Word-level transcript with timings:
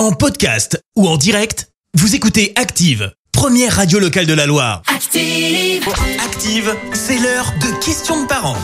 En 0.00 0.12
podcast 0.12 0.82
ou 0.96 1.06
en 1.06 1.18
direct, 1.18 1.68
vous 1.92 2.14
écoutez 2.14 2.54
Active, 2.56 3.12
première 3.32 3.76
radio 3.76 3.98
locale 3.98 4.24
de 4.24 4.32
la 4.32 4.46
Loire. 4.46 4.80
Active. 4.86 5.86
Active, 6.24 6.74
c'est 6.94 7.18
l'heure 7.18 7.52
de 7.60 7.84
questions 7.84 8.22
de 8.22 8.26
parents. 8.26 8.56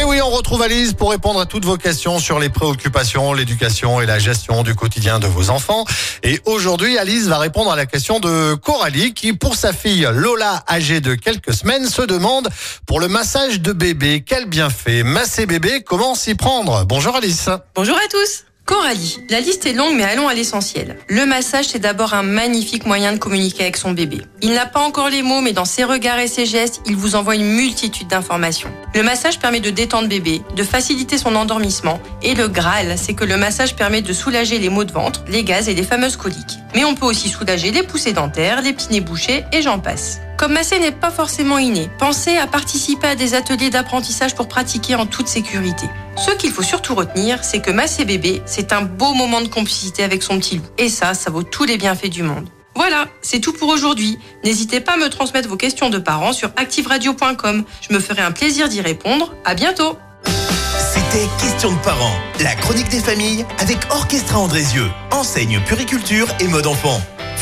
Et 0.00 0.04
oui, 0.04 0.22
on 0.22 0.30
retrouve 0.30 0.62
Alice 0.62 0.94
pour 0.94 1.10
répondre 1.10 1.40
à 1.40 1.44
toutes 1.44 1.66
vos 1.66 1.76
questions 1.76 2.18
sur 2.18 2.38
les 2.38 2.48
préoccupations, 2.48 3.34
l'éducation 3.34 4.00
et 4.00 4.06
la 4.06 4.18
gestion 4.18 4.62
du 4.62 4.74
quotidien 4.74 5.18
de 5.18 5.26
vos 5.26 5.50
enfants. 5.50 5.84
Et 6.22 6.40
aujourd'hui, 6.46 6.96
Alice 6.96 7.26
va 7.26 7.36
répondre 7.36 7.70
à 7.70 7.76
la 7.76 7.84
question 7.84 8.18
de 8.18 8.54
Coralie 8.54 9.12
qui, 9.12 9.34
pour 9.34 9.56
sa 9.56 9.74
fille 9.74 10.08
Lola, 10.10 10.64
âgée 10.70 11.02
de 11.02 11.14
quelques 11.14 11.52
semaines, 11.52 11.86
se 11.86 12.00
demande 12.00 12.48
pour 12.86 12.98
le 12.98 13.08
massage 13.08 13.60
de 13.60 13.72
bébé, 13.72 14.24
quel 14.26 14.46
bienfait 14.46 15.02
Masser 15.02 15.44
bébé, 15.44 15.82
comment 15.82 16.14
s'y 16.14 16.34
prendre? 16.34 16.86
Bonjour 16.86 17.14
Alice. 17.14 17.50
Bonjour 17.74 17.98
à 17.98 18.08
tous 18.08 18.46
Coralie, 18.72 19.18
la 19.28 19.40
liste 19.40 19.66
est 19.66 19.74
longue 19.74 19.94
mais 19.96 20.04
allons 20.04 20.28
à 20.28 20.34
l'essentiel. 20.34 20.96
Le 21.06 21.26
massage 21.26 21.66
c'est 21.66 21.78
d'abord 21.78 22.14
un 22.14 22.22
magnifique 22.22 22.86
moyen 22.86 23.12
de 23.12 23.18
communiquer 23.18 23.64
avec 23.64 23.76
son 23.76 23.92
bébé. 23.92 24.22
Il 24.40 24.54
n'a 24.54 24.64
pas 24.64 24.80
encore 24.80 25.10
les 25.10 25.20
mots 25.20 25.42
mais 25.42 25.52
dans 25.52 25.66
ses 25.66 25.84
regards 25.84 26.18
et 26.18 26.26
ses 26.26 26.46
gestes, 26.46 26.80
il 26.86 26.96
vous 26.96 27.14
envoie 27.14 27.34
une 27.34 27.44
multitude 27.44 28.08
d'informations. 28.08 28.70
Le 28.94 29.02
massage 29.02 29.38
permet 29.38 29.60
de 29.60 29.68
détendre 29.68 30.08
bébé, 30.08 30.40
de 30.56 30.62
faciliter 30.62 31.18
son 31.18 31.36
endormissement 31.36 32.00
et 32.22 32.34
le 32.34 32.48
Graal 32.48 32.94
c'est 32.96 33.12
que 33.12 33.26
le 33.26 33.36
massage 33.36 33.76
permet 33.76 34.00
de 34.00 34.14
soulager 34.14 34.58
les 34.58 34.70
maux 34.70 34.84
de 34.84 34.92
ventre, 34.92 35.22
les 35.28 35.44
gaz 35.44 35.68
et 35.68 35.74
les 35.74 35.84
fameuses 35.84 36.16
coliques. 36.16 36.56
Mais 36.74 36.86
on 36.86 36.94
peut 36.94 37.04
aussi 37.04 37.28
soulager 37.28 37.72
les 37.72 37.82
poussées 37.82 38.14
dentaires, 38.14 38.62
les 38.62 38.72
petits 38.72 38.88
nez 38.90 39.02
bouchés 39.02 39.44
et 39.52 39.60
j'en 39.60 39.80
passe. 39.80 40.20
Comme 40.42 40.54
masser 40.54 40.80
n'est 40.80 40.90
pas 40.90 41.12
forcément 41.12 41.58
inné, 41.58 41.88
pensez 42.00 42.36
à 42.36 42.48
participer 42.48 43.06
à 43.06 43.14
des 43.14 43.34
ateliers 43.34 43.70
d'apprentissage 43.70 44.34
pour 44.34 44.48
pratiquer 44.48 44.96
en 44.96 45.06
toute 45.06 45.28
sécurité. 45.28 45.86
Ce 46.16 46.32
qu'il 46.32 46.50
faut 46.50 46.64
surtout 46.64 46.96
retenir, 46.96 47.44
c'est 47.44 47.60
que 47.60 47.70
masser 47.70 48.04
bébé, 48.04 48.42
c'est 48.44 48.72
un 48.72 48.82
beau 48.82 49.14
moment 49.14 49.40
de 49.40 49.46
complicité 49.46 50.02
avec 50.02 50.20
son 50.24 50.40
petit 50.40 50.56
loup. 50.56 50.64
Et 50.78 50.88
ça, 50.88 51.14
ça 51.14 51.30
vaut 51.30 51.44
tous 51.44 51.62
les 51.62 51.76
bienfaits 51.76 52.10
du 52.10 52.24
monde. 52.24 52.48
Voilà, 52.74 53.06
c'est 53.20 53.38
tout 53.38 53.52
pour 53.52 53.68
aujourd'hui. 53.68 54.18
N'hésitez 54.42 54.80
pas 54.80 54.94
à 54.94 54.96
me 54.96 55.08
transmettre 55.10 55.48
vos 55.48 55.56
questions 55.56 55.90
de 55.90 55.98
parents 55.98 56.32
sur 56.32 56.50
activeradio.com. 56.56 57.62
Je 57.88 57.94
me 57.94 58.00
ferai 58.00 58.22
un 58.22 58.32
plaisir 58.32 58.68
d'y 58.68 58.80
répondre. 58.80 59.32
À 59.44 59.54
bientôt! 59.54 59.96
C'était 60.24 61.28
Questions 61.40 61.70
de 61.70 61.78
parents, 61.84 62.16
la 62.40 62.56
chronique 62.56 62.88
des 62.88 62.98
familles 62.98 63.46
avec 63.60 63.78
Orchestra 63.90 64.40
Andrézieux, 64.40 64.90
enseigne 65.12 65.60
puriculture 65.60 66.26
et 66.40 66.48
mode 66.48 66.66
enfant. 66.66 67.00